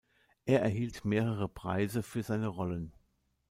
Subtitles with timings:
[0.45, 2.91] Er erhielt mehrere Preise für seine Rollen.